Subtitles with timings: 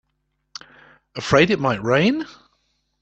[1.15, 2.25] Afraid it might rain?